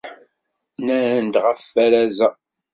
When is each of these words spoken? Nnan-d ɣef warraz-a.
Nnan-d 0.79 1.35
ɣef 1.45 1.61
warraz-a. 1.75 2.29